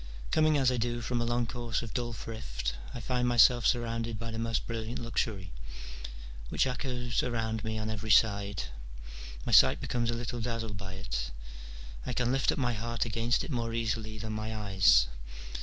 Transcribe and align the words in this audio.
Coming 0.31 0.57
as 0.57 0.71
I 0.71 0.77
do 0.77 0.99
from 1.01 1.21
a 1.21 1.25
long 1.25 1.45
course 1.45 1.83
of 1.83 1.93
dull 1.93 2.11
thrift, 2.11 2.73
I 2.91 2.99
find 2.99 3.27
myself 3.27 3.67
surrounded 3.67 4.17
by 4.17 4.31
the 4.31 4.39
most 4.39 4.65
brilliant 4.65 4.97
luxury, 4.97 5.53
which 6.49 6.65
echoes 6.65 7.21
around 7.21 7.63
me 7.63 7.77
on 7.77 7.87
every 7.91 8.09
side: 8.09 8.63
my 9.45 9.51
sight 9.51 9.79
becomes 9.79 10.09
a 10.09 10.15
little 10.15 10.41
dazzled 10.41 10.75
by 10.75 10.93
it: 10.95 11.29
I 12.03 12.13
can 12.13 12.31
lift 12.31 12.51
up 12.51 12.57
my 12.57 12.73
heart 12.73 13.05
against 13.05 13.43
it 13.43 13.51
more 13.51 13.75
easily 13.75 14.17
than 14.17 14.33
my 14.33 14.55
eyes. 14.55 15.05